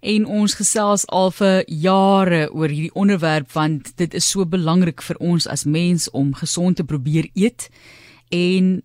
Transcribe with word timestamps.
En 0.00 0.26
ons 0.26 0.54
gesels 0.54 1.04
al 1.12 1.30
vir 1.36 1.64
jare 1.68 2.48
oor 2.56 2.72
hierdie 2.72 2.94
onderwerp 2.96 3.52
want 3.52 3.92
dit 4.00 4.14
is 4.14 4.30
so 4.30 4.46
belangrik 4.48 5.02
vir 5.04 5.16
ons 5.20 5.46
as 5.46 5.66
mens 5.68 6.08
om 6.16 6.32
gesond 6.34 6.76
te 6.76 6.84
probeer 6.84 7.28
eet. 7.34 7.68
En 8.32 8.80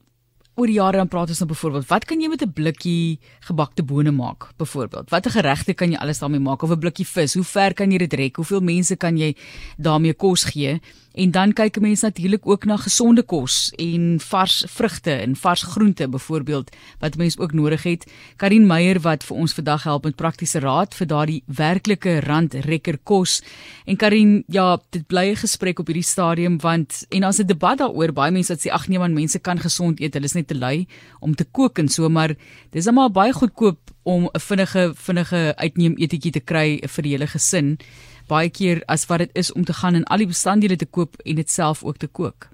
oor 0.56 0.72
jare 0.72 0.98
dan 0.98 1.12
praat 1.12 1.32
ons 1.32 1.40
nou 1.40 1.50
byvoorbeeld, 1.52 1.88
wat 1.88 2.06
kan 2.08 2.22
jy 2.22 2.28
met 2.32 2.42
'n 2.44 2.52
blikkie 2.52 3.20
gebakte 3.48 3.84
bone 3.84 4.12
maak? 4.12 4.52
Byvoorbeeld, 4.58 5.10
watter 5.10 5.32
geregte 5.32 5.74
kan 5.74 5.92
jy 5.92 5.98
alles 5.98 6.20
daarmee 6.20 6.40
maak 6.40 6.64
of 6.64 6.72
'n 6.72 6.80
blikkie 6.80 7.08
vis? 7.08 7.34
Hoe 7.34 7.44
ver 7.44 7.74
kan 7.74 7.92
jy 7.92 7.98
dit 7.98 8.14
rek? 8.14 8.36
Hoeveel 8.36 8.62
mense 8.62 8.96
kan 8.96 9.18
jy 9.18 9.36
daarmee 9.78 10.14
kos 10.14 10.44
gee? 10.44 10.80
En 11.16 11.32
dan 11.32 11.54
kyk 11.56 11.80
mense 11.80 12.04
natuurlik 12.04 12.44
ook 12.48 12.66
na 12.68 12.76
gesonde 12.78 13.24
kos 13.24 13.72
en 13.80 14.18
vars 14.20 14.64
vrugte 14.68 15.12
en 15.12 15.36
vars 15.36 15.62
groente 15.64 16.08
byvoorbeeld 16.10 16.72
wat 17.00 17.16
mense 17.16 17.40
ook 17.40 17.54
nodig 17.54 17.84
het. 17.84 18.04
Karin 18.36 18.68
Meyer 18.68 19.00
wat 19.00 19.24
vir 19.24 19.38
ons 19.38 19.54
vandag 19.56 19.84
help 19.84 20.04
met 20.04 20.16
praktiese 20.20 20.60
raad 20.60 20.96
vir 20.96 21.08
daardie 21.08 21.44
werklike 21.48 22.20
randrekker 22.20 22.98
kos. 23.04 23.40
En 23.86 23.96
Karin, 23.96 24.44
ja, 24.48 24.78
dit 24.90 25.08
bly 25.08 25.32
'n 25.32 25.36
gesprek 25.36 25.80
op 25.80 25.88
hierdie 25.88 26.04
stadium 26.04 26.60
want 26.60 27.06
en 27.10 27.24
as 27.24 27.40
'n 27.40 27.48
debat 27.48 27.78
daaroor 27.78 28.12
baie 28.12 28.32
mense 28.32 28.54
wat 28.54 28.62
sê 28.62 28.70
ag 28.72 28.88
nee 28.88 29.00
man, 29.00 29.14
mense 29.14 29.40
kan 29.40 29.60
gesond 29.60 30.00
eet, 30.00 30.14
hulle 30.14 30.26
is 30.26 30.34
net 30.34 30.48
te 30.48 30.56
lui 30.56 30.88
om 31.20 31.36
te 31.36 31.46
kook 31.52 31.80
en 31.80 31.88
so, 31.88 32.10
maar 32.10 32.36
dis 32.72 32.88
almal 32.88 33.10
baie 33.10 33.34
goedkoop 33.34 33.80
om 34.04 34.30
'n 34.34 34.40
vinnige 34.40 34.94
vinnige 34.96 35.54
uitneem 35.56 35.96
etjie 35.98 36.32
te 36.32 36.40
kry 36.40 36.82
vir 36.88 37.04
die 37.04 37.12
hele 37.12 37.28
gesin 37.28 37.78
baie 38.28 38.50
keer 38.50 38.82
as 38.88 39.06
wat 39.10 39.22
dit 39.24 39.38
is 39.38 39.54
om 39.54 39.64
te 39.64 39.74
gaan 39.74 39.96
en 39.96 40.04
al 40.04 40.24
die 40.24 40.32
bestanddele 40.34 40.76
te 40.76 40.88
koop 40.98 41.16
en 41.26 41.36
dit 41.36 41.50
self 41.50 41.84
ook 41.84 41.98
te 41.98 42.08
kook. 42.08 42.50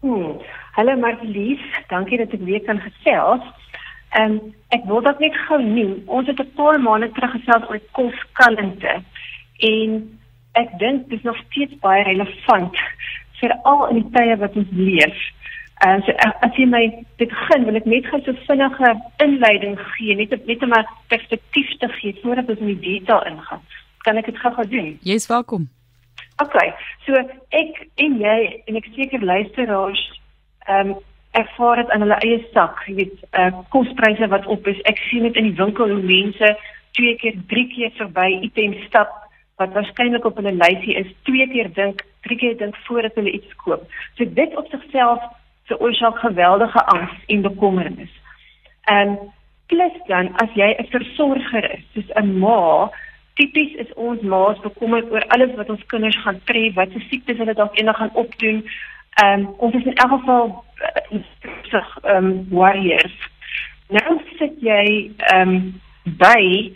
Hmm. 0.00 0.36
Hallo 0.76 0.96
Marlies, 0.96 1.62
dankie 1.88 2.18
dat 2.18 2.32
ek 2.36 2.44
weer 2.48 2.62
kan 2.68 2.80
gesels. 2.80 3.44
Ehm 4.18 4.38
um, 4.38 4.54
ek 4.74 4.86
wil 4.86 5.02
dit 5.06 5.18
net 5.18 5.36
gou 5.46 5.58
noem. 5.62 5.96
Ons 6.06 6.26
het 6.26 6.40
'n 6.40 6.52
paar 6.56 6.80
maande 6.80 7.10
terug 7.12 7.32
gesels 7.36 7.68
oor 7.70 7.80
koskalente 7.92 9.02
en 9.72 9.90
ek 10.52 10.78
dink 10.78 11.08
dit 11.08 11.18
is 11.18 11.24
nog 11.24 11.36
steeds 11.46 11.74
baie 11.80 12.02
relevant 12.04 12.78
veral 13.40 13.88
in 13.88 14.00
die 14.00 14.10
tye 14.14 14.36
wat 14.36 14.56
ons 14.56 14.70
leef. 14.70 15.18
En 15.80 16.00
uh, 16.00 16.06
so, 16.06 16.12
as 16.46 16.56
jy 16.56 16.66
my 16.68 17.04
begin, 17.16 17.64
wil 17.64 17.76
ek 17.76 17.86
net 17.86 18.06
gou 18.06 18.20
so 18.20 18.32
vinnige 18.46 18.94
inleiding 19.16 19.78
gee, 19.92 20.16
net 20.16 20.46
net 20.46 20.62
om 20.62 20.72
'n 20.72 20.86
perspektief 21.08 21.76
te 21.78 21.88
gee 21.88 22.18
voordat 22.22 22.48
ons 22.48 22.58
in 22.58 22.72
die 22.76 22.84
detail 22.88 23.24
ingaan 23.26 23.62
kan 24.06 24.16
ek 24.16 24.30
dit 24.30 24.38
gou-gou 24.38 24.66
doen? 24.68 24.98
Jy's 25.02 25.26
welkom. 25.26 25.68
OK. 26.42 26.56
So 27.06 27.14
ek 27.56 27.86
en 28.00 28.18
jy 28.20 28.62
en 28.66 28.76
ek 28.80 28.90
seker 28.96 29.24
luisteraars 29.32 30.02
ehm 30.66 30.90
um, 30.94 30.98
ervaar 31.30 31.76
dit 31.76 31.90
aan 31.94 32.02
hulle 32.02 32.16
eie 32.26 32.38
sak, 32.50 32.80
jy 32.90 32.94
weet, 32.94 33.18
uh, 33.38 33.52
kospryse 33.70 34.26
wat 34.32 34.46
op 34.50 34.66
is. 34.66 34.80
Ek 34.90 34.98
sien 35.06 35.22
dit 35.28 35.36
in 35.38 35.50
die 35.50 35.58
winkel 35.58 35.92
hoe 35.92 36.02
mense 36.02 36.48
twee 36.98 37.14
keer, 37.20 37.36
drie 37.46 37.68
keer 37.70 37.92
verby 37.98 38.40
item 38.48 38.74
stap 38.88 39.12
wat 39.62 39.74
waarskynlik 39.76 40.24
op 40.26 40.40
hulle 40.40 40.56
lysie 40.56 40.96
is, 40.98 41.10
twee 41.28 41.46
keer 41.52 41.68
dink, 41.76 42.02
drie 42.26 42.38
keer 42.40 42.56
dink 42.58 42.78
voordat 42.86 43.14
hulle 43.20 43.30
iets 43.36 43.52
koop. 43.62 43.84
So 44.18 44.24
dit 44.24 44.56
op 44.58 44.66
sigself 44.72 45.22
veroorsaak 45.70 46.18
geweldige 46.18 46.84
angs 46.94 47.14
en 47.28 47.46
bekommernis. 47.46 48.14
En 48.90 49.18
plus 49.70 49.96
dan 50.08 50.32
as 50.42 50.50
jy 50.58 50.74
'n 50.78 50.90
versorger 50.90 51.70
is, 51.76 51.84
soos 51.94 52.10
'n 52.16 52.38
ma, 52.38 52.90
tipies 53.34 53.74
is 53.82 53.92
ons 53.94 54.20
ma's 54.20 54.60
bekommerd 54.60 55.10
oor 55.10 55.24
alles 55.34 55.54
wat 55.56 55.70
ons 55.70 55.86
kinders 55.86 56.18
gaan 56.22 56.40
tref, 56.44 56.74
wat 56.74 56.90
se 56.92 57.02
siektes 57.08 57.38
hulle 57.38 57.54
dalk 57.54 57.78
eendag 57.78 57.96
gaan 57.96 58.14
opdoen. 58.14 58.64
Ehm 59.22 59.40
um, 59.40 59.54
ons 59.58 59.74
is 59.74 59.84
in 59.84 59.94
elk 59.94 60.10
geval 60.10 60.64
sig 61.70 61.88
uh, 62.04 62.10
ehm 62.10 62.26
um, 62.26 62.46
warriors. 62.50 63.16
Nou 63.88 64.18
sit 64.38 64.60
jy 64.60 65.10
ehm 65.16 65.48
um, 65.48 65.80
by 66.04 66.72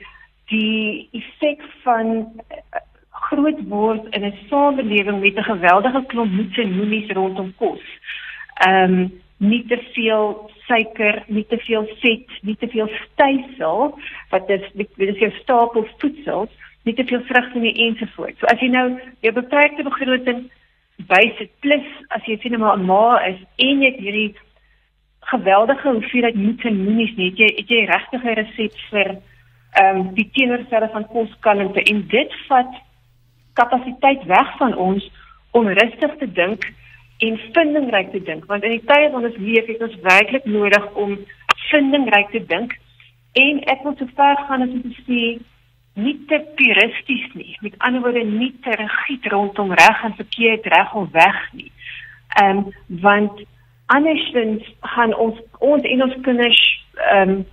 die 0.53 1.09
effek 1.13 1.63
van 1.83 2.17
uh, 2.51 2.83
groot 3.29 3.61
word 3.69 4.09
in 4.17 4.25
'n 4.25 4.39
samelewing 4.49 5.21
met 5.21 5.37
'n 5.37 5.51
geweldige 5.51 6.05
klomp 6.07 6.33
moets 6.33 6.59
en 6.59 6.77
moenies 6.77 7.11
rondom 7.11 7.55
kos. 7.57 7.85
Ehm 8.55 8.93
um, 8.93 9.23
nie 9.39 9.65
te 9.67 9.79
veel 9.95 10.51
suiker, 10.67 11.23
nie 11.27 11.45
te 11.49 11.59
veel 11.67 11.87
vet, 12.01 12.37
nie 12.43 12.57
te 12.57 12.69
veel 12.69 12.89
stysel 13.03 13.99
wat 14.31 14.47
dis 14.49 14.63
is 14.97 15.19
jou 15.19 15.31
stapel 15.41 15.89
voedsel, 15.99 16.49
nie 16.85 16.95
te 16.95 17.05
veel 17.05 17.23
vrugte 17.29 17.59
nie 17.59 17.75
ensovoorts. 17.89 18.39
So 18.41 18.47
as 18.47 18.61
jy 18.61 18.71
nou 18.73 18.87
jou 19.25 19.33
beperkte 19.35 19.87
begroting 19.87 20.47
bysit 21.11 21.51
plus 21.65 21.87
as 22.15 22.25
jy 22.29 22.39
sien 22.41 22.59
maar 22.61 22.79
'n 22.79 22.87
ma 22.87 23.19
is 23.27 23.41
en 23.59 23.83
jy 23.83 23.91
het 23.91 24.01
hierdie 24.01 24.35
geweldige 25.33 25.89
hoeveelheid 25.89 26.65
en 26.65 26.85
moenies 26.85 27.17
nie, 27.17 27.33
jy 27.35 27.49
het 27.57 27.69
jy 27.69 27.85
regtig 27.87 28.25
'n 28.25 28.39
resep 28.41 28.75
vir 28.91 29.17
ehm 29.75 30.01
um, 30.01 30.15
die 30.15 30.31
teenoorstelle 30.33 30.89
van 30.93 31.07
koskalente 31.07 31.83
en 31.83 32.07
dit 32.09 32.33
vat 32.49 32.73
kapasiteit 33.55 34.25
weg 34.25 34.57
van 34.59 34.77
ons 34.77 35.11
om 35.51 35.69
rustig 35.69 36.17
te 36.19 36.33
dink 36.33 36.73
en 37.19 37.41
vindingryk 37.53 38.11
te 38.11 38.23
dink 38.23 38.47
want 38.51 38.65
in 38.65 38.77
die 38.77 38.87
tye 38.89 39.11
van 39.11 39.25
ons 39.25 39.37
leef 39.39 39.67
het 39.71 39.83
ons 39.83 40.01
werklik 40.03 40.45
nodig 40.45 40.87
om 40.95 41.19
vindingryk 41.71 42.31
te 42.31 42.43
dink. 42.47 42.75
En 43.33 43.61
ek 43.73 43.83
wil 43.83 43.97
so 43.99 44.07
ver 44.15 44.37
gaan 44.49 44.63
as 44.67 44.75
om 44.77 44.83
te 44.83 44.95
sê 45.07 45.23
nie 45.95 46.15
te 46.31 46.41
puristies 46.59 47.27
nie. 47.39 47.57
Met 47.63 47.75
ander 47.87 48.03
woorde 48.03 48.25
nie 48.27 48.53
te 48.63 48.75
rigied 48.79 49.27
rondom 49.33 49.73
reg 49.73 50.05
en 50.05 50.17
verkeerd 50.19 50.67
reg 50.75 50.95
of 50.95 51.11
weg 51.15 51.41
nie. 51.53 51.71
Ehm 52.43 52.65
um, 52.65 52.73
want 53.01 53.43
andersins 53.87 54.65
gaan 54.95 55.15
ons 55.15 55.39
ons 55.59 55.83
en 55.83 56.03
ons 56.09 56.17
kinders 56.23 56.63
ehm 57.11 57.31
um, 57.31 57.45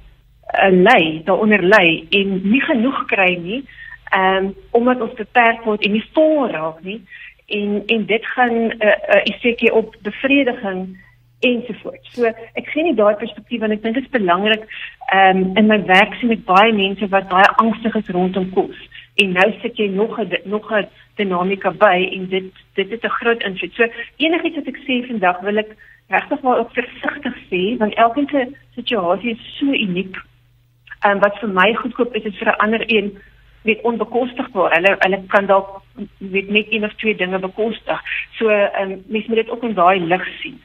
lei 0.84 1.22
daaronder 1.26 1.64
lei 1.64 2.08
en 2.10 2.34
nie 2.44 2.62
genoeg 2.62 3.06
kry 3.12 3.36
nie 3.40 3.62
ehm 4.12 4.46
um, 4.46 4.54
omdat 4.72 5.02
ons 5.02 5.20
beperk 5.20 5.64
word 5.66 5.86
en 5.86 5.96
nie 5.96 6.06
vol 6.14 6.48
raak 6.52 6.82
nie 6.88 7.00
en 7.60 7.84
en 7.86 8.06
dit 8.06 8.26
gaan 8.26 8.54
'n 8.54 8.74
uh, 8.80 8.88
uh, 8.88 9.22
effekie 9.24 9.74
op 9.74 9.96
bevrediging 10.02 10.98
ensovoorts. 11.42 12.14
So 12.14 12.30
ek 12.60 12.70
sien 12.74 12.88
nie 12.88 12.96
daai 12.98 13.16
perspektief 13.20 13.62
en 13.62 13.74
ek 13.76 13.84
dink 13.84 13.98
dit 13.98 14.08
is 14.08 14.16
belangrik. 14.16 14.66
Ehm 15.14 15.38
um, 15.38 15.58
in 15.58 15.70
my 15.72 15.80
werk 15.90 16.14
sien 16.20 16.34
ek 16.36 16.46
baie 16.46 16.74
mense 16.74 17.08
wat 17.14 17.30
baie 17.30 17.48
angstig 17.64 17.96
is 18.00 18.12
rondom 18.16 18.50
kos. 18.56 18.78
En 19.22 19.34
nou 19.38 19.48
sit 19.62 19.78
jy 19.78 19.88
nog 19.88 20.20
'n 20.20 20.42
nog 20.46 20.72
'n 20.72 20.88
dinamika 21.16 21.72
by 21.72 22.10
en 22.18 22.28
dit 22.30 22.52
dit 22.76 22.90
het 22.90 23.04
'n 23.04 23.18
groot 23.20 23.44
invloed. 23.44 23.74
So 23.74 23.88
enigiets 24.18 24.56
wat 24.56 24.68
ek 24.74 24.84
sê 24.88 25.08
vandag 25.08 25.42
wil 25.42 25.58
ek 25.58 25.76
regtig 26.08 26.42
maar 26.42 26.60
ook 26.60 26.74
versigtig 26.74 27.36
sê 27.50 27.78
want 27.78 27.94
elke 27.96 28.48
situasie 28.76 29.32
is 29.32 29.58
so 29.58 29.66
uniek. 29.66 30.16
Ehm 31.06 31.12
um, 31.12 31.20
wat 31.20 31.40
vir 31.40 31.50
my 31.50 31.74
goedkoop 31.74 32.16
is 32.16 32.24
is 32.24 32.38
vir 32.38 32.48
'n 32.48 32.62
ander 32.64 32.84
een 32.86 33.18
weet 33.68 33.84
onbekostigbaar. 33.84 34.76
Hulle 34.76 34.96
hulle 35.00 35.22
kan 35.28 35.46
dalk 35.46 35.82
weet 36.18 36.50
net 36.50 36.68
een 36.70 36.84
of 36.84 36.96
twee 36.96 37.16
dinge 37.16 37.40
bekostig. 37.40 38.02
So 38.40 38.50
ehm 38.50 38.92
um, 38.92 39.04
mens 39.08 39.28
moet 39.28 39.44
dit 39.44 39.50
ook 39.50 39.64
in 39.64 39.74
daai 39.74 40.00
lig 40.00 40.28
sien. 40.42 40.60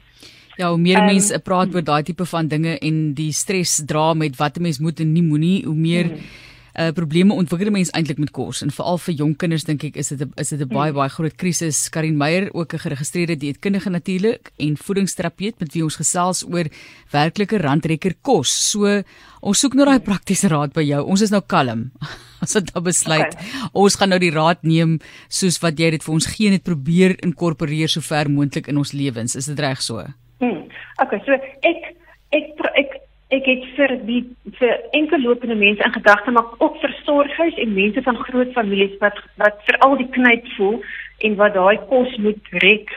Ja, 0.57 0.69
hoe 0.69 0.81
meer 0.81 0.97
um, 0.97 1.05
mense 1.05 1.39
praat 1.39 1.75
oor 1.75 1.83
daai 1.83 2.03
tipe 2.03 2.25
van 2.25 2.47
dinge 2.47 2.79
en 2.79 3.13
die 3.13 3.31
stres 3.31 3.81
dra 3.85 4.13
met 4.13 4.37
wat 4.37 4.57
'n 4.57 4.61
mens 4.61 4.79
moet 4.79 4.99
en 4.99 5.11
nie 5.13 5.23
moenie, 5.23 5.65
hoe 5.65 5.75
meer 5.75 6.05
hmm 6.05 6.45
uh 6.77 6.91
probleme 6.93 7.33
ontwikkel 7.33 7.71
mense 7.73 7.91
eintlik 7.97 8.19
met 8.21 8.31
kos 8.31 8.61
en 8.61 8.69
veral 8.73 8.99
vir 9.01 9.15
jong 9.17 9.33
kinders 9.41 9.65
dink 9.65 9.83
ek 9.87 9.95
is 9.97 10.11
dit 10.13 10.21
is 10.37 10.49
dit 10.53 10.61
'n 10.61 10.69
baie 10.69 10.93
baie 10.93 11.09
groot 11.09 11.35
krisis. 11.35 11.89
Karin 11.89 12.17
Meyer 12.17 12.49
ook 12.53 12.73
'n 12.73 12.83
geregistreerde 12.85 13.35
dieetkundige 13.35 13.89
natuurlik 13.89 14.51
en 14.59 14.77
voedingsterapeut 14.77 15.59
met 15.59 15.73
wie 15.73 15.83
ons 15.83 15.95
gesels 15.95 16.45
oor 16.45 16.65
werklike 17.11 17.57
randrekker 17.57 18.13
kos. 18.21 18.49
So 18.71 19.03
ons 19.41 19.59
soek 19.59 19.73
nou 19.73 19.85
daai 19.85 19.99
praktiese 19.99 20.47
raad 20.47 20.73
by 20.73 20.83
jou. 20.83 21.03
Ons 21.05 21.21
is 21.21 21.31
nou 21.31 21.41
kalm. 21.41 21.91
Ons 22.41 22.53
het 22.53 22.73
nou 22.75 22.83
besluit 22.83 23.33
okay. 23.33 23.45
ons 23.73 23.95
gaan 23.95 24.09
nou 24.09 24.19
die 24.19 24.31
raad 24.31 24.61
neem 24.61 24.99
soos 25.27 25.57
wat 25.63 25.79
jy 25.79 25.89
dit 25.91 26.03
vir 26.03 26.13
ons 26.13 26.25
gee 26.25 26.47
en 26.47 26.53
dit 26.53 26.63
probeer 26.63 27.17
inkorporeer 27.25 27.89
so 27.89 28.01
ver 28.01 28.29
moontlik 28.29 28.67
in 28.67 28.77
ons 28.77 28.93
lewens. 28.93 29.35
Is 29.35 29.45
dit 29.45 29.59
reg 29.59 29.81
so? 29.81 30.05
Hmm. 30.39 30.69
Okay, 31.01 31.19
so 31.25 31.33
ek 31.65 31.95
ek 32.31 32.45
ek 32.77 33.06
ek 33.35 33.47
het 33.49 33.65
vir 33.75 33.93
die 34.07 34.21
vir 34.59 34.77
enkellopende 34.95 35.55
mense 35.55 35.83
in 35.83 35.95
gedagte 35.95 36.31
maar 36.31 36.53
ook 36.57 36.77
vir 36.81 36.93
sorgers 37.03 37.57
en 37.63 37.73
mense 37.75 38.01
van 38.01 38.21
groot 38.27 38.53
families 38.55 38.95
wat 39.03 39.19
wat 39.41 39.59
vir 39.67 39.79
al 39.87 39.97
die 39.99 40.09
knyp 40.15 40.47
voel 40.55 40.79
en 41.27 41.35
wat 41.41 41.53
daai 41.57 41.77
kos 41.89 42.15
moet 42.23 42.53
rek 42.63 42.93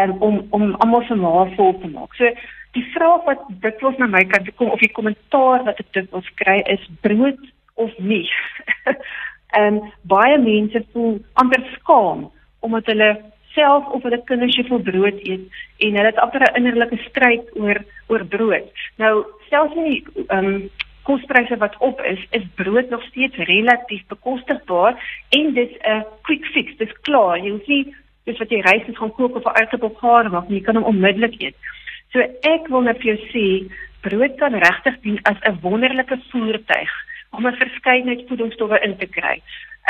um, 0.00 0.16
om 0.28 0.46
om 0.50 0.74
almal 0.74 1.04
se 1.08 1.14
maag 1.14 1.52
vol 1.58 1.74
te 1.80 1.90
maak. 1.92 2.14
So 2.16 2.30
die 2.76 2.86
vraag 2.94 3.28
wat 3.28 3.44
dikwels 3.64 4.00
na 4.00 4.08
my 4.12 4.24
kant 4.32 4.48
kom 4.56 4.72
of 4.72 4.80
die 4.80 4.92
kommentaar 4.96 5.64
wat 5.68 5.80
ek 5.84 5.92
dikwels 5.96 6.32
kry 6.40 6.58
is 6.72 6.88
brood 7.04 7.40
of 7.74 7.92
nie. 7.98 8.24
en 9.60 9.80
baie 10.14 10.38
mense 10.40 10.84
voel 10.92 11.18
amper 11.42 11.64
skaam 11.76 12.28
omdat 12.64 12.88
hulle 12.92 13.10
self 13.56 13.86
of 13.96 14.02
hulle 14.06 14.22
kinders 14.28 14.54
se 14.54 14.64
brood 14.68 15.20
eet 15.24 15.44
en 15.84 15.98
hulle 15.98 16.10
het 16.12 16.24
amper 16.24 16.44
'n 16.46 16.56
innerlike 16.60 16.98
stryd 17.08 17.46
oor 17.56 17.78
oor 18.08 18.24
brood. 18.24 18.66
Nou 19.02 19.24
selfs 19.50 19.74
nie 19.74 20.04
ehm 20.28 20.46
um, 20.46 20.70
kospryse 21.06 21.56
wat 21.62 21.76
op 21.78 22.00
is, 22.02 22.22
is 22.30 22.46
brood 22.54 22.90
nog 22.90 23.02
steeds 23.10 23.36
relatief 23.36 24.02
bekostigbaar 24.10 24.94
en 25.38 25.54
dis 25.54 25.72
'n 25.80 26.04
quick 26.22 26.44
fix. 26.54 26.76
Dis 26.76 26.94
klaar. 27.02 27.38
Jy 27.38 27.50
hoef 27.50 27.66
nie 27.66 27.94
dis 28.24 28.38
wat 28.38 28.50
jy 28.50 28.60
rys 28.60 28.88
is 28.88 28.98
gaan 28.98 29.14
kook 29.14 29.36
of 29.36 29.98
gaar 30.00 30.30
maak 30.30 30.48
nie. 30.48 30.58
Jy 30.58 30.64
kan 30.64 30.74
hom 30.76 30.90
onmiddellik 30.92 31.40
eet. 31.40 31.56
So 32.12 32.18
ek 32.42 32.68
wil 32.68 32.80
net 32.80 32.98
vir 33.02 33.14
jou 33.14 33.20
sê, 33.32 33.46
brood 34.02 34.36
kan 34.36 34.54
regtig 34.54 35.00
dien 35.02 35.18
as 35.22 35.38
'n 35.42 35.58
wonderlike 35.62 36.18
voertuig 36.30 36.92
om 37.30 37.46
'n 37.46 37.56
verskeidenheid 37.62 38.28
voedingsstowwe 38.28 38.80
in 38.82 38.96
te 38.96 39.06
kry. 39.06 39.42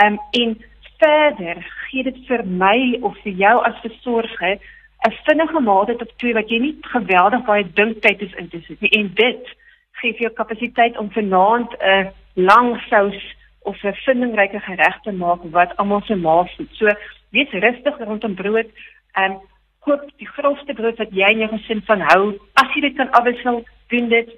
Ehm 0.03 0.13
um, 0.13 0.19
en 0.31 0.63
verder 1.07 1.63
gee 1.89 2.03
dit 2.09 2.19
vir 2.29 2.45
my 2.63 2.79
of 3.03 3.15
vir 3.23 3.39
jou 3.45 3.57
as 3.69 3.85
versorger 3.87 4.59
'n 5.07 5.17
vinnige 5.27 5.61
maaltyd 5.61 6.03
op 6.03 6.13
twee 6.19 6.35
wat 6.35 6.51
jy 6.51 6.59
nie 6.59 6.77
geweldig 6.81 7.45
baie 7.47 7.65
dinktyd 7.81 8.23
is 8.29 8.35
in 8.43 8.49
te 8.49 8.61
sit 8.67 8.81
nie 8.81 8.95
en 8.99 9.11
dit 9.15 9.57
gee 10.01 10.13
vir 10.13 10.27
jou 10.29 10.35
kapasiteit 10.43 10.99
om 10.99 11.11
vanaand 11.11 11.77
'n 11.81 12.13
lang 12.35 12.77
sous 12.89 13.21
of 13.67 13.83
'n 13.83 13.95
vindingryke 14.05 14.61
gereg 14.61 15.01
te 15.03 15.13
maak 15.13 15.41
wat 15.51 15.77
almal 15.77 16.03
se 16.03 16.15
maag 16.15 16.55
voed. 16.57 16.69
So 16.73 16.87
wees 17.31 17.51
rustig 17.51 17.99
rondom 17.99 18.35
brood 18.35 18.71
en 19.13 19.31
um, 19.33 19.39
koop 19.81 20.03
die 20.17 20.29
grofste 20.29 20.75
brood 20.75 20.99
wat 20.99 21.11
jy 21.11 21.29
en 21.31 21.39
jou 21.39 21.49
gesin 21.49 21.83
van 21.87 22.01
hou. 22.01 22.23
As 22.55 22.75
jy 22.75 22.81
dit 22.81 22.97
kan 22.97 23.11
afwissel, 23.11 23.65
doen 23.89 24.09
dit. 24.09 24.31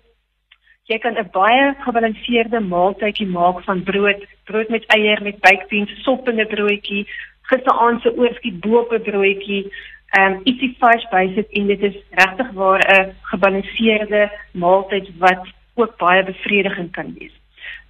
Jy 0.89 0.97
kan 1.05 1.19
'n 1.21 1.29
baie 1.33 1.65
gebalanseerde 1.85 2.61
maaltydjie 2.65 3.27
maak 3.29 3.59
van 3.65 3.83
brood, 3.83 4.23
brood 4.45 4.69
met 4.69 4.87
eier, 4.97 5.23
met 5.23 5.41
baked 5.41 5.69
beans, 5.69 5.91
sop 6.03 6.29
in 6.29 6.41
'n 6.41 6.47
broodjie, 6.49 7.05
gisteraand 7.51 8.01
se 8.03 8.17
oorskiet 8.17 8.61
bo 8.61 8.79
op 8.79 8.93
'n 8.93 9.03
broodjie 9.03 9.73
ehm 10.17 10.33
um, 10.33 10.41
ietsie 10.45 10.77
vars 10.79 11.05
bysit 11.11 11.49
en 11.53 11.67
dit 11.67 11.83
is 11.83 11.97
regtig 12.11 12.51
waar 12.53 12.81
'n 12.81 13.13
gebalanseerde 13.23 14.31
maaltyd 14.53 15.11
wat 15.19 15.45
ook 15.75 15.97
baie 15.97 16.25
bevredigend 16.25 16.91
kan 16.93 17.15
wees. 17.19 17.37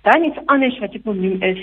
Dan 0.03 0.25
iets 0.25 0.47
anders 0.47 0.79
wat 0.79 0.95
ek 0.95 1.05
wil 1.05 1.15
noem 1.15 1.43
is 1.43 1.63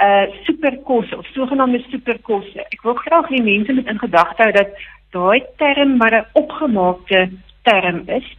uh 0.00 0.26
superkosse 0.44 1.16
of 1.18 1.26
sogenaamde 1.26 1.84
superkosse. 1.90 2.60
Ek 2.60 2.82
wil 2.82 2.94
graag 2.94 3.28
hê 3.28 3.42
mense 3.42 3.72
moet 3.72 3.86
in 3.86 3.98
gedagte 3.98 4.42
hou 4.42 4.52
dat 4.52 4.70
daai 5.10 5.42
term 5.56 5.96
maar 5.96 6.14
'n 6.14 6.26
opgemaakte 6.32 7.28
term 7.62 8.02
is. 8.06 8.36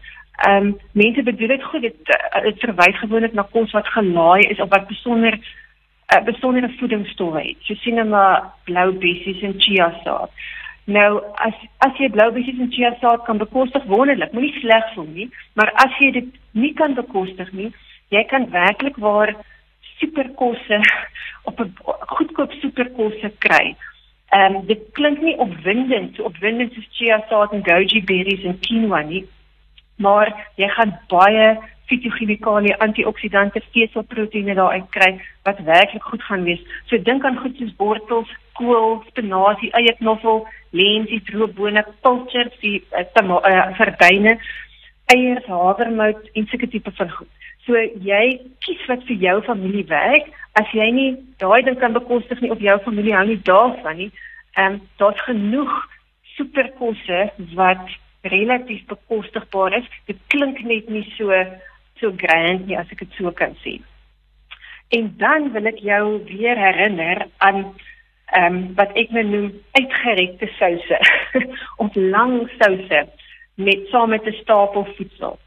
Ehm 0.47 0.65
um, 0.65 0.77
mense 0.91 1.23
bedoel 1.23 1.47
dit 1.47 1.63
goed 1.63 1.81
dit 1.81 1.95
uh, 2.15 2.43
dit 2.43 2.59
verwys 2.59 2.99
gewoonlik 2.99 3.33
na 3.33 3.43
kos 3.51 3.71
wat 3.71 3.87
gelaai 3.87 4.41
is 4.47 4.59
of 4.59 4.69
wat 4.69 4.87
besonder 4.87 5.33
'n 5.35 6.19
uh, 6.19 6.23
besondere 6.23 6.69
voedingsstowwe 6.77 7.41
het. 7.41 7.57
So 7.61 7.73
sien 7.73 7.97
hulle 7.97 8.43
blou 8.63 8.91
bessies 8.91 9.41
en 9.41 9.59
chia 9.59 9.89
saad. 10.03 10.31
Nou 10.83 11.21
as 11.33 11.57
as 11.77 11.97
jy 11.97 12.09
blou 12.09 12.31
bessies 12.31 12.59
en 12.59 12.71
chia 12.71 12.95
saad 13.01 13.25
kan 13.25 13.37
bekostig 13.37 13.83
wonderlik, 13.83 14.31
moenie 14.31 14.59
sleg 14.59 14.93
voel 14.93 15.09
nie, 15.13 15.29
maar 15.53 15.71
as 15.83 15.97
jy 15.99 16.11
dit 16.11 16.29
nie 16.51 16.73
kan 16.73 16.93
bekostig 16.93 17.51
nie, 17.51 17.73
jy 18.09 18.23
kan 18.23 18.49
werklik 18.49 18.95
waar 18.97 19.35
superkosse 19.99 20.79
op 21.49 21.59
'n 21.59 21.73
goedkoop 22.15 22.51
superkosse 22.61 23.31
kry. 23.37 23.75
Ehm 24.29 24.55
um, 24.55 24.65
dit 24.65 24.87
klink 24.91 25.21
nie 25.21 25.37
opwindend, 25.37 26.15
so 26.15 26.23
opwindend 26.23 26.73
soos 26.73 26.87
chia 26.95 27.19
saad 27.29 27.53
en 27.53 27.65
goji 27.65 28.01
berries 28.03 28.43
en 28.43 28.59
quinoa 28.59 29.01
nie, 29.01 29.25
maar 29.99 30.31
jy 30.59 30.69
gaan 30.75 30.95
baie 31.11 31.57
fitochemikalie, 31.89 32.75
antioksidante, 32.85 33.61
veselproteïene 33.73 34.55
daaruit 34.57 34.87
kry 34.93 35.09
wat 35.47 35.61
werklik 35.65 36.05
goed 36.05 36.23
gaan 36.27 36.45
wees. 36.45 36.61
So 36.89 37.01
dink 37.01 37.25
aan 37.25 37.39
goed 37.41 37.57
soos 37.57 37.73
wortels, 37.81 38.31
kool, 38.59 38.99
spinasie, 39.09 39.71
eierknoffel, 39.77 40.43
lensie, 40.75 41.21
droëbone, 41.29 41.85
pilchers, 42.05 42.55
die 42.61 42.77
uh, 42.93 43.05
uh, 43.25 43.67
verdyne, 43.79 44.37
eiers, 45.09 45.47
havermout 45.49 46.29
en 46.33 46.49
sulke 46.51 46.69
tipe 46.69 46.93
van 46.99 47.11
goed. 47.17 47.31
So 47.65 47.77
jy 48.05 48.23
kies 48.65 48.85
wat 48.89 49.05
vir 49.09 49.23
jou 49.25 49.37
familie 49.45 49.85
werk. 49.89 50.29
As 50.59 50.69
jy 50.73 50.89
nie 50.93 51.09
daai 51.41 51.61
ding 51.65 51.77
kan 51.81 51.93
bekostig 51.93 52.41
nie 52.41 52.51
of 52.53 52.61
jou 52.61 52.77
familie 52.85 53.15
hou 53.15 53.25
nie 53.29 53.41
daarvan 53.49 53.97
nie, 54.03 54.11
ehm 54.57 54.77
um, 54.77 54.79
daar's 55.01 55.21
genoeg 55.27 55.73
superkosse 56.35 57.19
wat 57.57 57.97
relatief 58.21 58.85
bekostigbaar 58.85 59.77
is. 59.77 59.87
Dit 60.05 60.17
klink 60.27 60.59
net 60.63 60.89
nie 60.89 61.05
so 61.17 61.33
so 61.99 62.11
grand 62.15 62.67
nie 62.67 62.77
as 62.79 62.91
ek 62.91 62.99
dit 63.03 63.15
so 63.17 63.31
kan 63.31 63.55
sê. 63.63 63.79
En 64.95 65.13
dan 65.17 65.51
wil 65.53 65.69
ek 65.69 65.81
jou 65.85 66.03
weer 66.25 66.57
herinner 66.57 67.27
aan 67.37 67.63
ehm 68.29 68.55
um, 68.55 68.57
wat 68.77 68.91
ek 68.93 69.09
nou 69.09 69.23
noem 69.25 69.47
uitgerekte 69.73 70.47
souse 70.59 70.99
of 71.81 71.95
lang 71.95 72.43
souse 72.59 72.99
met 73.57 73.87
saam 73.91 74.09
met 74.09 74.25
'n 74.25 74.37
stapel 74.41 74.85
voedsel. 74.97 75.39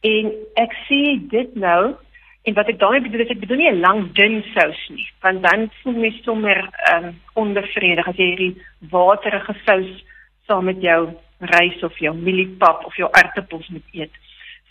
En 0.00 0.30
ek 0.54 0.72
sê 0.86 1.18
dit 1.28 1.54
nou 1.54 1.96
en 2.42 2.54
wat 2.54 2.68
ek 2.68 2.78
daarmee 2.78 3.02
bedoel 3.02 3.24
is 3.24 3.34
ek 3.34 3.40
bedoel 3.40 3.56
nie 3.56 3.70
'n 3.70 3.80
lang 3.80 4.12
dun 4.12 4.42
sous 4.54 4.88
nie, 4.88 5.08
want 5.20 5.42
dan 5.42 5.70
voel 5.82 5.98
my 6.04 6.12
sommer 6.22 6.58
ehm 6.92 7.04
um, 7.04 7.20
onbevredig 7.34 8.08
as 8.08 8.16
jy 8.16 8.28
hierdie 8.30 8.62
waterige 8.90 9.54
sous 9.66 10.04
saam 10.46 10.64
met 10.64 10.80
jou 10.82 11.10
rys 11.40 11.82
of 11.82 11.96
jou 11.98 12.14
mieliepap 12.16 12.84
of 12.86 12.96
jou 12.96 13.08
aartappels 13.12 13.68
moet 13.68 13.94
eet. 13.96 14.12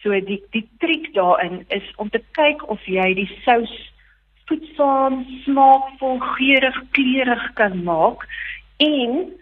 So 0.03 0.11
die 0.11 0.41
die 0.53 0.67
triek 0.79 1.13
daarin 1.13 1.65
is 1.67 1.85
om 1.97 2.09
te 2.09 2.21
kyk 2.37 2.63
of 2.69 2.85
jy 2.85 3.13
die 3.13 3.29
sous 3.43 3.73
voedsaam, 4.49 5.25
smaakvol, 5.43 6.17
geurig, 6.37 6.77
kleurig 6.91 7.43
kan 7.53 7.83
maak 7.83 8.25
en 8.77 9.33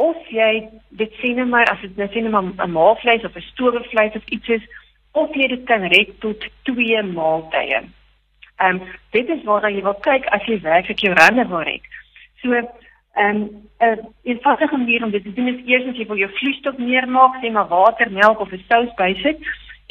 of 0.00 0.28
jy 0.32 0.68
dit 1.00 1.16
sien 1.20 1.36
nou 1.40 1.46
maar 1.48 1.68
as 1.72 1.80
dit 1.84 1.96
net 1.96 2.12
sien 2.12 2.30
maar 2.30 2.42
'n 2.42 2.72
maalvleis 2.72 3.24
of 3.24 3.36
'n 3.36 3.50
stoofvleis 3.52 4.16
of 4.16 4.24
iets 4.26 4.48
is 4.48 4.64
of 5.12 5.34
jy 5.34 5.48
dit 5.48 5.64
kan 5.64 5.82
red 5.88 6.20
tot 6.20 6.44
twee 6.62 7.02
maaltye. 7.02 7.82
Ehm 8.56 8.80
um, 8.80 8.82
dit 9.10 9.28
is 9.28 9.42
waar 9.44 9.70
jy 9.70 9.82
wil 9.82 9.98
kyk 10.04 10.26
as 10.26 10.44
jy 10.46 10.60
werklik 10.60 10.98
jou 10.98 11.14
rande 11.14 11.46
wil 11.48 11.62
red. 11.62 11.84
So 12.42 12.68
ehm 13.14 13.36
um, 13.36 13.48
'n 13.80 13.98
uh, 13.98 14.04
eenvoudige 14.22 14.76
manier 14.76 15.04
om 15.04 15.10
dit 15.10 15.22
te 15.22 15.32
doen 15.32 15.48
is 15.48 15.64
eers 15.66 15.86
as 15.88 15.96
jy 15.96 16.06
wil 16.06 16.16
jou 16.16 16.30
vloeistof 16.30 16.76
meer 16.78 17.08
maak, 17.08 17.40
sê 17.40 17.50
maar 17.50 17.68
water, 17.68 18.10
melk 18.10 18.40
of 18.40 18.52
'n 18.52 18.64
sous 18.68 18.94
bysit 18.94 19.38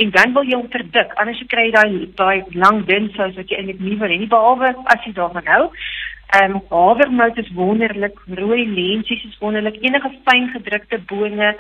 en 0.02 0.12
dan 0.12 0.34
wil 0.34 0.46
jy 0.48 0.56
hom 0.56 0.70
verdik 0.72 1.16
anders 1.20 1.40
jy 1.42 1.48
kry 1.52 1.66
daai 1.76 2.08
daai 2.22 2.44
lang 2.64 2.86
dun 2.88 3.10
sous 3.16 3.36
wat 3.36 3.50
jy 3.50 3.58
eintlik 3.58 3.82
nie 3.84 3.98
wil 4.00 4.14
hê 4.14 4.20
nie 4.20 4.32
behalwe 4.36 4.72
as 4.94 5.04
jy 5.06 5.12
daarvan 5.18 5.52
hou. 5.54 5.66
Ehm 6.38 6.56
um, 6.56 6.62
havermout 6.70 7.38
is 7.42 7.52
wonderlik, 7.58 8.18
rooi 8.40 8.64
lentsies 8.78 9.26
is 9.26 9.38
wonderlik, 9.42 9.82
enige 9.82 10.12
fyn 10.28 10.50
gedrukte 10.56 11.00
bone. 11.12 11.52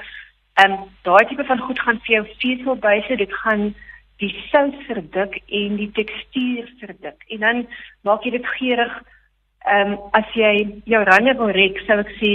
Ehm 0.64 0.72
um, 0.72 0.88
daai 1.08 1.26
tipe 1.28 1.44
van 1.52 1.64
goed 1.68 1.80
gaan 1.86 2.02
vir 2.06 2.16
jou 2.16 2.26
vesel 2.42 2.76
byse, 2.88 3.22
dit 3.24 3.34
gaan 3.44 3.74
die 4.22 4.34
sous 4.52 4.76
verdik 4.88 5.40
en 5.48 5.80
die 5.80 5.92
tekstuur 6.00 6.70
verdik. 6.80 7.24
En 7.36 7.40
dan 7.48 7.66
maak 8.04 8.24
jy 8.24 8.38
dit 8.38 8.54
geurig. 8.58 9.00
Ehm 9.68 9.92
um, 9.92 9.98
as 10.12 10.28
jy 10.34 10.82
jou 10.86 11.04
rande 11.04 11.34
wil 11.38 11.52
rek, 11.52 11.80
sou 11.86 12.00
ek 12.00 12.12
sê 12.20 12.30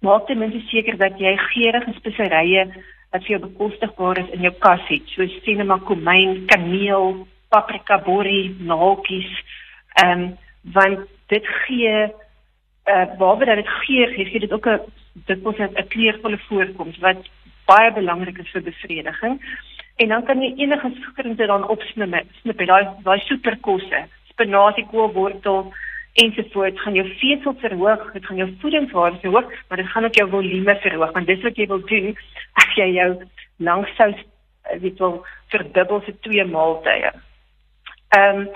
maak 0.00 0.26
ten 0.26 0.38
minste 0.40 0.60
seker 0.70 0.96
dat 0.96 1.18
jy 1.20 1.34
geurende 1.50 1.92
speserye 1.98 2.64
wat 3.12 3.24
vir 3.24 3.34
jou 3.34 3.40
bekostigbaar 3.42 4.20
is 4.22 4.30
in 4.36 4.46
jou 4.46 4.52
kas 4.64 4.84
het, 4.88 5.04
soos 5.12 5.34
sinema 5.44 5.78
komyn, 5.88 6.46
kaneel, 6.48 7.26
paprika, 7.52 7.98
borrie, 8.06 8.54
naaltjies. 8.60 9.32
Ehm 10.02 10.22
um, 10.22 10.30
want 10.72 11.04
dit 11.28 11.46
gee 11.66 11.92
uh 12.88 13.04
behalwe 13.18 13.44
dat 13.44 13.60
dit 13.60 13.68
geur 13.68 14.14
gee, 14.14 14.24
gee 14.24 14.40
dit 14.40 14.52
ook 14.52 14.66
'n 14.66 14.80
dit 15.28 15.42
word 15.42 15.60
'n 15.60 15.88
kleurvolle 15.88 16.38
voorkoms 16.48 16.98
wat 16.98 17.28
baie 17.66 17.92
belangrik 17.92 18.38
is 18.38 18.50
vir 18.50 18.62
bevrediging. 18.62 19.36
En 19.96 20.08
dan 20.08 20.24
kan 20.24 20.42
jy 20.42 20.54
enige 20.56 20.90
skringe 21.00 21.46
dan 21.46 21.68
opsnip, 21.68 22.24
snip 22.40 22.58
daai 22.66 22.86
daai 23.02 23.20
superkosse, 23.20 24.00
spinasie, 24.30 24.86
kool, 24.90 25.12
wortel, 25.12 25.72
ensovoorts 26.24 26.82
gaan 26.82 26.94
jou 26.94 27.06
vesel 27.20 27.54
verhoog, 27.62 28.12
dit 28.12 28.26
gaan 28.26 28.36
jou 28.36 28.48
voedingswaarde 28.60 29.18
verhoog, 29.22 29.52
maar 29.68 29.80
dit 29.80 29.90
gaan 29.92 30.04
ook 30.04 30.14
jou 30.14 30.28
volume 30.30 30.76
verhoog 30.82 31.12
want 31.12 31.26
dis 31.26 31.42
wat 31.46 31.56
jy 31.56 31.66
wil 31.66 31.84
doen 31.90 32.16
as 32.62 32.74
jy 32.76 32.88
jou 32.96 33.10
langsous 33.56 34.18
eh, 34.62 34.80
weet 34.80 34.98
wel 34.98 35.20
verdubbel 35.54 36.02
vir 36.06 36.18
twee 36.26 36.44
maaltye. 36.44 37.12
Ehm 38.16 38.42
um, 38.42 38.50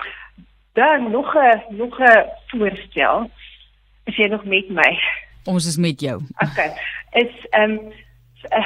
dan 0.73 1.11
nog 1.11 1.35
'n 1.35 1.75
nog 1.77 1.99
'n 1.99 2.25
voorstel. 2.47 3.29
Is 4.05 4.15
jy 4.15 4.27
nog 4.27 4.43
met 4.43 4.69
my? 4.69 4.99
Ons 5.43 5.67
is 5.67 5.77
met 5.77 5.99
jou. 5.99 6.21
Okay. 6.37 6.71
Is 7.11 7.33
ehm 7.49 7.71
um, 7.71 7.93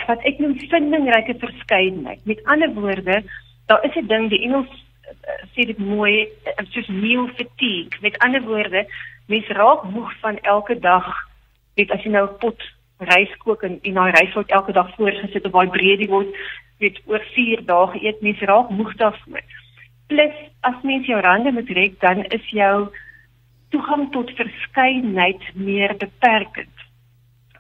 wat 0.08 0.24
ek 0.24 0.40
noem 0.40 0.60
vindingryke 0.60 1.36
verskeidenheid. 1.40 2.26
Met 2.26 2.44
ander 2.44 2.74
woorde, 2.74 3.24
daar 3.66 3.84
is 3.84 3.96
'n 3.96 4.08
ding 4.08 4.30
die 4.30 4.42
Engels 4.42 4.87
sê 5.56 5.66
dit 5.66 5.78
mooi 5.78 6.28
eh, 6.44 6.66
soos 6.72 6.88
meal 6.88 7.28
fatigue. 7.28 8.02
Met 8.02 8.18
ander 8.18 8.42
woorde 8.42 8.86
mens 9.28 9.48
raak 9.48 9.84
moeg 9.84 10.14
van 10.20 10.40
elke 10.40 10.80
dag. 10.80 11.08
Weet 11.76 11.92
as 11.92 12.04
jy 12.04 12.12
nou 12.12 12.28
'n 12.28 12.38
pot 12.38 12.60
rys 12.98 13.34
kook 13.38 13.64
en 13.64 13.80
en 13.82 13.94
daai 13.94 14.12
rys 14.12 14.34
word 14.34 14.50
elke 14.50 14.74
dag 14.74 14.96
voorgesit 14.96 15.46
of 15.46 15.52
daai 15.52 15.70
breedie 15.70 16.10
word 16.10 16.34
weet 16.82 17.02
oor 17.06 17.24
4 17.34 17.66
dae 17.66 17.88
geëet 17.94 18.22
mens 18.22 18.40
raak 18.40 18.70
moeg 18.70 18.96
daarvoor. 18.96 19.44
Plus 20.08 20.36
as 20.62 20.84
mens 20.84 21.06
jou 21.06 21.20
rande 21.22 21.52
moet 21.52 21.70
rek 21.70 22.00
dan 22.00 22.24
is 22.24 22.50
jou 22.50 22.90
toegang 23.70 24.12
tot 24.12 24.32
verskeidenheid 24.32 25.42
meer 25.54 25.96
beperkend. 25.98 26.76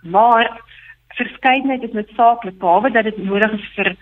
Maar 0.01 0.61
verskeidenheid 1.07 1.83
is 1.83 1.91
noodsaaklik 1.91 2.57
behalwe 2.57 2.91
dat 2.91 3.03
dit 3.03 3.17
nodig 3.17 3.59
is 3.59 3.67
vir 3.75 3.95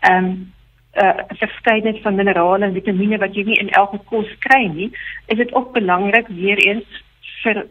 ehm 0.00 0.24
um, 0.24 0.52
uh, 0.96 1.24
verskeidenheid 1.40 2.02
van 2.02 2.14
minerale 2.14 2.64
en 2.64 2.76
vitamiene 2.76 3.18
wat 3.18 3.36
jy 3.36 3.44
nie 3.48 3.60
in 3.60 3.70
elke 3.76 4.00
kos 4.10 4.30
kry 4.44 4.64
nie, 4.72 4.90
is 5.26 5.38
dit 5.40 5.54
ook 5.54 5.72
belangrik 5.76 6.28
weer 6.28 6.60
eens 6.64 7.02
vir 7.42 7.64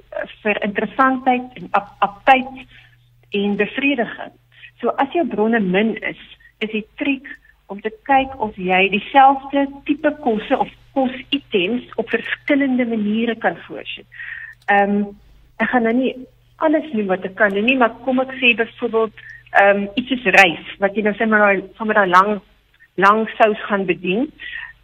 vir 0.44 0.62
interessantheid 0.64 1.60
en 1.60 1.70
aptyd 2.06 2.64
en 3.36 3.58
bevrediging. 3.60 4.34
So 4.82 4.94
as 5.02 5.12
jou 5.14 5.26
bronne 5.28 5.60
min 5.60 5.96
is, 6.06 6.20
is 6.64 6.72
die 6.72 6.86
triek 7.02 7.28
om 7.68 7.82
te 7.84 7.92
kyk 8.08 8.36
of 8.44 8.56
jy 8.56 8.88
dieselfde 8.94 9.66
tipe 9.86 10.12
kosse 10.24 10.58
of 10.58 10.72
kositems 10.96 11.88
op 11.96 12.10
verskillende 12.10 12.86
maniere 12.86 13.36
kan 13.36 13.58
voorsien. 13.68 14.08
Ehm 14.72 15.00
um, 15.00 15.08
ek 15.58 15.72
gaan 15.72 15.88
nou 15.88 15.94
nie 15.98 16.12
alles 16.62 16.86
noem 16.94 17.08
wat 17.10 17.24
ek 17.26 17.34
kan 17.38 17.56
nie, 17.56 17.78
maar 17.78 17.96
kom 18.06 18.22
ek 18.22 18.36
sê 18.40 18.54
byvoorbeeld 18.58 19.26
ehm 19.62 19.82
um, 19.84 19.90
iets 20.00 20.14
soos 20.14 20.30
rys 20.38 20.78
wat 20.84 20.96
jy 20.96 21.04
nou 21.06 21.16
sê 21.18 21.28
maar 21.28 21.46
daai 21.46 21.66
van 21.80 21.94
daai 21.98 22.14
lang 22.14 22.32
lang 22.98 23.28
sous 23.38 23.60
gaan 23.66 23.86
bedien. 23.86 24.32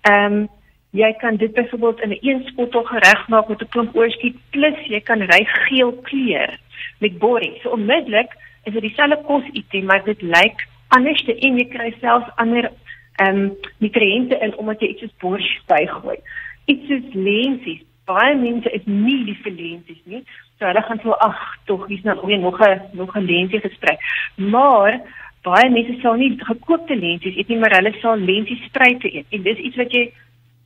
Ehm 0.01 0.33
um, 0.33 0.49
jy 0.93 1.13
kan 1.17 1.35
dit 1.41 1.53
byvoorbeeld 1.53 2.01
in 2.01 2.09
'n 2.09 2.17
een 2.21 2.41
skottel 2.45 2.83
gereg 2.83 3.27
maak 3.27 3.47
met 3.47 3.61
'n 3.61 3.69
klomp 3.69 3.95
oorskiet 3.95 4.37
plus 4.49 4.79
jy 4.87 4.99
kan 4.99 5.21
rys 5.21 5.51
geel 5.67 5.93
kleur 5.93 6.59
met 6.99 7.17
borrie. 7.17 7.59
So 7.61 7.69
onmiddellik 7.69 8.31
is 8.63 8.73
dit 8.73 8.81
dieselfde 8.81 9.21
kos 9.25 9.43
item, 9.51 9.85
maar 9.85 10.03
dit 10.03 10.21
lyk 10.21 10.67
anders 10.87 11.23
te 11.23 11.35
en 11.35 11.57
jy 11.57 11.65
kry 11.65 11.93
selfs 11.99 12.35
ander 12.35 12.71
ehm 13.15 13.39
um, 13.39 13.57
nutriënte 13.77 14.37
in 14.39 14.57
omdat 14.57 14.79
jy 14.79 14.87
iets 14.87 15.01
soos 15.01 15.17
bors 15.17 15.49
bygooi. 15.65 16.17
Iets 16.65 16.87
soos 16.87 17.13
lensies. 17.13 17.81
Baie 18.05 18.35
mense 18.35 18.69
is 18.71 18.85
nie 18.85 19.23
lief 19.23 19.41
vir 19.41 19.51
lensies 19.51 20.01
nie. 20.03 20.23
So 20.59 20.65
hulle 20.65 20.81
gaan 20.81 20.99
so 21.03 21.11
ag, 21.11 21.39
tog 21.65 21.87
hier's 21.87 22.03
nou 22.03 22.15
nog 22.37 22.61
'n 22.61 22.81
nog 22.91 23.15
'n 23.15 23.25
lensie 23.25 23.59
gesprek. 23.59 23.99
Maar 24.35 25.01
baie 25.43 25.69
mense 25.69 25.99
sal 26.01 26.15
nie 26.19 26.37
gekookte 26.39 26.95
lensies 26.95 27.35
eet 27.37 27.49
nie, 27.51 27.59
maar 27.59 27.75
hulle 27.75 27.93
sal 27.99 28.17
lensies 28.17 28.63
spruite 28.69 29.09
eet. 29.11 29.27
En 29.31 29.43
dis 29.43 29.57
iets 29.57 29.79
wat 29.81 29.91
jy 29.91 30.03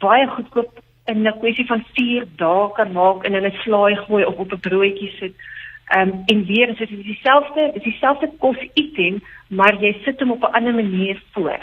baie 0.04 0.28
goedkoop 0.28 0.84
in 1.08 1.28
'n 1.28 1.40
kwessie 1.40 1.66
van 1.66 1.84
4 1.96 2.26
dae 2.38 2.72
kan 2.76 2.92
maak 2.92 3.24
en 3.26 3.36
in 3.36 3.46
'n 3.46 3.60
slaai 3.64 3.96
gooi 3.96 4.24
of 4.26 4.36
op 4.38 4.52
'n 4.54 4.60
broodjie 4.60 5.12
sit. 5.20 5.36
Ehm 5.88 6.10
um, 6.10 6.24
en 6.26 6.46
weer 6.46 6.70
is 6.70 6.78
dit 6.78 6.90
dieselfde, 6.90 7.72
dis 7.74 7.84
dieselfde 7.84 8.30
kos 8.40 8.58
item, 8.74 9.22
maar 9.50 9.74
jy 9.82 9.96
sit 10.04 10.20
hom 10.20 10.32
op 10.32 10.44
'n 10.44 10.56
ander 10.58 10.74
manier 10.74 11.22
voor. 11.32 11.60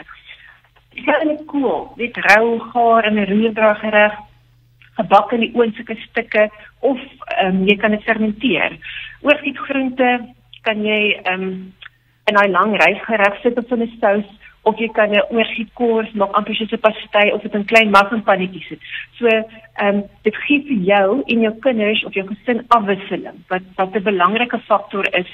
Jy 0.94 1.02
kan 1.04 1.20
in 1.20 1.36
'n 1.36 1.44
koel, 1.44 1.92
dit 1.96 2.16
rou 2.16 2.58
gaar 2.58 3.04
in 3.06 3.18
'n 3.18 3.30
roerdrag 3.32 3.82
reg 3.82 4.14
gebak 4.94 5.32
in 5.32 5.40
die 5.40 5.54
oonsulke 5.54 5.96
stukke 5.96 6.50
of 6.80 6.98
ehm 7.26 7.46
um, 7.46 7.68
jy 7.68 7.76
kan 7.76 7.90
dit 7.90 8.02
fermenteer. 8.02 8.78
Oorskiet 9.20 9.58
groente 9.58 10.34
kan 10.62 10.84
jy 10.84 11.20
ehm 11.22 11.42
um, 11.42 11.74
in 12.28 12.34
daai 12.34 12.50
lang 12.50 12.76
rysgereg 12.80 13.40
sit 13.42 13.58
op 13.58 13.72
'n 13.72 13.90
sous 14.00 14.26
of 14.64 14.78
jy 14.78 14.88
kan 14.96 15.10
'n 15.10 15.26
oorskietkoors 15.30 16.12
maak 16.12 16.32
amper 16.32 16.54
soos 16.54 16.72
'n 16.72 16.84
pastei 16.86 17.32
of 17.32 17.42
dit 17.42 17.54
in 17.54 17.64
klein 17.64 17.90
muffinpannetjies 17.90 18.68
sit. 18.68 18.80
So, 19.18 19.26
ehm 19.26 19.86
um, 19.86 20.02
dit 20.22 20.36
gee 20.36 20.62
vir 20.68 20.80
jou 20.92 21.22
en 21.26 21.40
jou 21.40 21.54
kinders 21.60 22.04
of 22.04 22.14
jou 22.14 22.26
gesin 22.26 22.64
afwisseling 22.68 23.38
wat 23.48 23.62
wat 23.76 23.94
'n 23.94 24.02
belangrike 24.02 24.58
faktor 24.58 25.04
is 25.20 25.30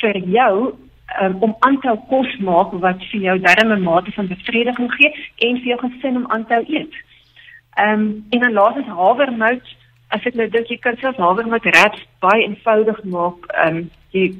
vir 0.00 0.16
jou 0.18 0.74
um, 1.20 1.36
om 1.40 1.56
aanhou 1.58 1.96
kos 2.08 2.36
maak 2.38 2.72
wat 2.72 3.04
vir 3.10 3.20
jou 3.20 3.38
darme 3.38 3.76
mate 3.76 4.12
van 4.12 4.26
bevrediging 4.26 4.92
gee 4.92 5.12
en 5.36 5.56
vir 5.60 5.68
jou 5.72 5.78
gesin 5.78 6.16
om 6.16 6.30
aanhou 6.30 6.64
eet. 6.68 6.94
Ehm 7.76 8.00
um, 8.00 8.26
en 8.30 8.40
dan 8.40 8.52
laastens 8.52 8.86
havermout 8.86 9.66
as 10.08 10.26
ek 10.26 10.34
nou 10.34 10.48
dink 10.48 10.68
jy 10.68 10.78
kan 10.78 10.96
self 10.96 11.16
havermout 11.16 11.64
wraps 11.64 12.02
baie 12.20 12.42
eenvoudig 12.42 13.04
maak. 13.04 13.38
Ehm 13.64 13.76
um, 13.76 13.90
jy 14.10 14.34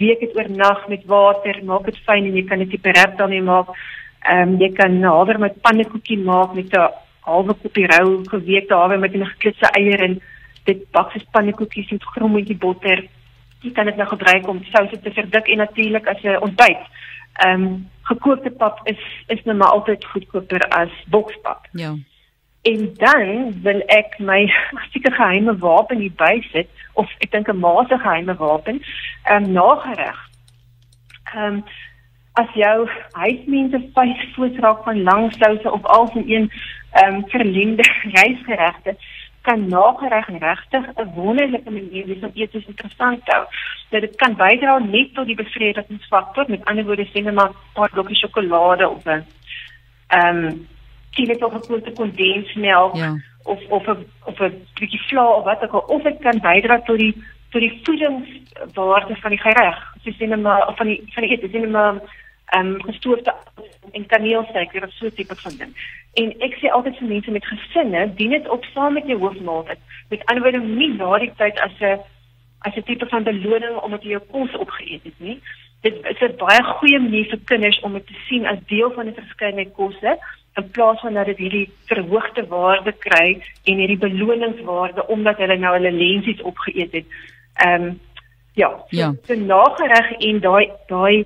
week 0.00 0.20
dit 0.20 0.36
oornag 0.36 0.88
met 0.88 1.04
water, 1.06 1.60
maak 1.64 1.84
dit 1.88 2.00
fyn 2.06 2.26
en 2.28 2.36
jy 2.36 2.44
kan 2.48 2.60
'n 2.60 2.68
tipe 2.68 2.90
wrap 2.92 3.16
daarmee 3.18 3.42
maak. 3.42 3.68
Ehm 4.20 4.48
um, 4.48 4.58
jy 4.60 4.72
kan 4.72 5.02
haver 5.02 5.38
met 5.38 5.60
pannekoekie 5.60 6.18
maak 6.18 6.54
met 6.54 6.72
'n 6.72 6.90
halwe 7.20 7.54
koppie 7.54 7.86
rou 7.86 8.24
geweekte 8.24 8.74
haver 8.74 8.98
met 8.98 9.14
'n 9.14 9.32
geklitse 9.32 9.68
eier 9.78 10.00
en 10.08 10.20
dit 10.64 10.90
bak 10.90 11.14
as 11.14 11.30
pannekoekies 11.32 11.90
met 11.90 12.12
grommetjie 12.14 12.56
botter. 12.56 13.04
Jy 13.60 13.72
kan 13.72 13.86
dit 13.86 13.96
nou 13.96 14.08
gebruik 14.08 14.48
om 14.48 14.64
souse 14.64 15.00
te 15.00 15.10
verdik 15.10 15.48
en 15.48 15.56
natuurlik 15.56 16.06
as 16.06 16.22
'n 16.22 16.42
ontbyt. 16.46 16.84
Ehm 17.44 17.62
um, 17.62 17.88
gekookte 18.02 18.50
pap 18.50 18.80
is 18.84 19.02
is 19.26 19.42
nou 19.44 19.56
maar 19.56 19.72
altyd 19.72 20.04
goedkoper 20.04 20.62
as 20.68 20.92
bokspap. 21.08 21.66
Ja. 21.72 21.94
En 22.62 22.94
dan 22.94 23.60
wil 23.62 23.82
ek 23.86 24.18
my 24.18 24.46
seker 24.92 25.12
geheime 25.12 25.56
wapen 25.58 25.98
hier 25.98 26.16
bysit 26.16 26.68
of 26.92 27.08
ek 27.18 27.30
dink 27.30 27.48
'n 27.48 27.58
maase 27.58 27.98
geheime 27.98 28.34
wapen, 28.36 28.82
ehm 29.24 29.44
um, 29.44 29.52
nagereg. 29.52 30.18
Ehm 31.34 31.44
um, 31.44 31.64
as 32.32 32.50
jou 32.54 32.88
huismense 33.12 33.80
vyf 33.94 34.34
voet 34.34 34.58
raak 34.58 34.84
van 34.84 35.02
lang 35.02 35.32
souse 35.32 35.70
of 35.70 35.84
al 35.84 36.06
van 36.08 36.24
een 36.26 36.50
ehm 36.92 37.14
um, 37.14 37.24
verlengde 37.28 37.82
rysgeregte 38.14 38.96
kan 39.40 39.68
nagereg 39.68 40.28
regtig 40.28 40.84
'n 40.94 41.12
wonderlike 41.14 41.70
manier 41.70 42.06
wees 42.06 42.22
om 42.22 42.30
eet 42.34 42.54
interessant 42.54 43.22
hou. 43.24 43.44
Dat 43.90 44.00
dit 44.00 44.16
kan 44.16 44.36
bydra 44.36 44.78
net 44.78 45.14
tot 45.14 45.26
die 45.26 45.34
bevredigingsfaktor, 45.34 46.44
met 46.48 46.64
ander 46.64 46.84
woorde 46.84 47.06
sê 47.06 47.22
net 47.22 47.34
maar 47.34 47.50
'n 47.50 47.72
paar 47.72 47.90
blokkies 47.90 48.18
sjokolade 48.18 48.88
of 48.88 49.04
'n 49.04 49.24
ehm 50.06 50.44
um, 50.44 50.68
kiele 51.10 51.36
tot 51.38 51.52
gekoelde 51.52 51.92
kondensmelk 51.92 52.96
ja. 52.96 53.14
of 53.42 53.60
of 53.68 53.86
'n 53.86 54.06
of 54.24 54.40
'n 54.40 54.66
bietjie 54.74 55.02
vla 55.08 55.26
of 55.26 55.44
wat 55.44 55.62
ook 55.62 55.72
al 55.72 55.84
of 55.96 56.02
dit 56.02 56.18
kan 56.18 56.38
bydra 56.40 56.80
tot 56.80 56.98
die 56.98 57.14
tot 57.50 57.60
die 57.60 57.80
voedingswaarde 57.82 59.16
van 59.16 59.30
die 59.30 59.40
gereg. 59.40 59.78
Soos 60.02 60.16
sien 60.16 60.40
maar 60.40 60.68
of 60.68 60.76
van 60.76 60.86
die 60.86 61.02
van 61.14 61.22
die 61.22 61.32
ete, 61.32 61.48
sien 61.50 61.70
maar 61.70 61.94
ehm 62.50 62.66
um, 62.66 62.82
gestoofde 62.82 63.34
en 63.92 64.06
kaneelsuiker 64.06 64.84
of 64.84 64.92
so 64.92 65.06
'n 65.06 65.14
tipe 65.14 65.36
van 65.36 65.56
ding. 65.58 65.72
En 66.14 66.34
ek 66.46 66.54
sê 66.58 66.70
altyd 66.70 66.96
vir 66.98 67.08
mense 67.08 67.30
met 67.30 67.46
gesinne, 67.46 68.14
dien 68.14 68.30
dit 68.30 68.48
op 68.48 68.64
saam 68.64 68.92
met 68.92 69.06
jou 69.06 69.18
hoofmaaltyd. 69.18 69.78
Met 70.08 70.24
ander 70.24 70.42
woorde 70.42 70.66
nie 70.66 70.94
na 70.94 71.18
die 71.18 71.32
tyd 71.36 71.60
as 71.60 71.80
'n 71.80 72.00
as 72.58 72.76
'n 72.76 72.82
tipe 72.82 73.06
van 73.06 73.22
beloning 73.22 73.76
omdat 73.76 74.02
jy 74.02 74.10
jou 74.10 74.22
kos 74.30 74.56
opgeëet 74.56 75.04
het 75.04 75.18
nie. 75.18 75.40
Dit 75.80 75.94
is 76.02 76.20
'n 76.20 76.36
baie 76.36 76.62
goeie 76.62 77.00
manier 77.00 77.28
vir 77.28 77.38
kinders 77.44 77.80
om 77.80 77.92
dit 77.92 78.06
te 78.06 78.18
sien 78.28 78.46
as 78.46 78.58
deel 78.66 78.90
van 78.92 79.06
'n 79.06 79.14
verskeidenheid 79.14 79.72
kosse 79.72 80.18
in 80.54 80.70
plaas 80.70 81.00
van 81.00 81.14
dat 81.14 81.26
dit 81.26 81.38
hierdie 81.38 81.72
verhoogde 81.84 82.46
waarde 82.46 82.92
kry 82.92 83.42
en 83.64 83.82
hierdie 83.82 83.98
beloningswaarde 83.98 85.06
omdat 85.06 85.38
hulle 85.38 85.56
nou 85.56 85.74
hulle 85.76 85.92
lensies 85.92 86.42
opgeëet 86.42 86.92
het. 86.92 87.06
Ehm 87.64 87.82
um, 87.82 88.00
ja, 88.54 88.70
so, 88.76 88.96
ja. 88.96 89.12
so 89.24 89.34
nagereg 89.34 90.10
en 90.18 90.40
daai 90.40 90.70
daai 90.86 91.24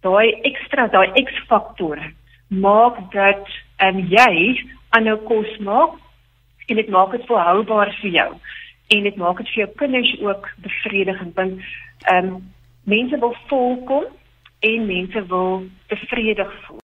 daai 0.00 0.32
ekstra 0.50 0.86
daai 0.86 1.24
X-faktor 1.24 1.98
maak 2.48 3.00
dat 3.12 3.48
ehm 3.76 3.98
um, 3.98 4.06
jy 4.08 4.62
aanhou 4.88 5.18
kos 5.28 5.58
maak 5.58 5.98
en 6.66 6.76
dit 6.76 6.88
maak 6.88 7.10
dit 7.10 7.26
volhoubaar 7.26 7.90
vir 8.00 8.10
jou 8.10 8.30
en 8.96 9.02
dit 9.08 9.16
maak 9.16 9.42
dit 9.42 9.48
vir 9.54 9.64
jou 9.64 9.70
kinders 9.82 10.14
ook 10.20 10.48
bevredigend 10.66 11.34
want 11.34 11.60
ehm 12.12 12.34
um, 12.34 12.52
mense 12.84 13.18
wil 13.18 13.36
volkom 13.50 14.04
en 14.60 14.86
mense 14.86 15.26
wil 15.26 15.66
tevrede 15.86 16.46
voel 16.62 16.82